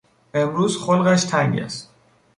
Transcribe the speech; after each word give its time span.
امروز 0.33 0.77
خلقش 0.77 1.23
تنگ 1.23 1.59
است. 1.59 1.89